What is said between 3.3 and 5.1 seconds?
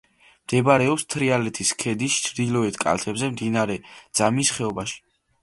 მდინარე ძამის ხეობაში.